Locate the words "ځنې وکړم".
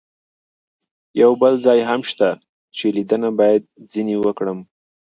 3.91-4.59